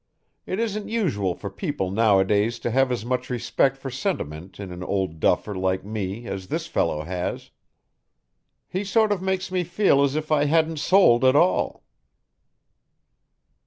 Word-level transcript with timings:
It 0.47 0.57
isn't 0.59 0.87
usual 0.89 1.35
for 1.35 1.51
people 1.51 1.91
nowadays 1.91 2.57
to 2.61 2.71
have 2.71 2.91
as 2.91 3.05
much 3.05 3.29
respect 3.29 3.77
for 3.77 3.91
sentiment 3.91 4.59
in 4.59 4.71
an 4.71 4.81
old 4.81 5.19
duffer 5.19 5.53
like 5.53 5.85
me 5.85 6.25
as 6.25 6.47
the 6.47 6.57
fellow 6.57 7.03
has. 7.03 7.51
He 8.67 8.83
sort 8.83 9.11
of 9.11 9.21
makes 9.21 9.51
me 9.51 9.63
feel 9.63 10.01
as 10.03 10.15
if 10.15 10.31
I 10.31 10.45
hadn't 10.45 10.79
sold 10.79 11.23
at 11.23 11.35
all." 11.35 11.83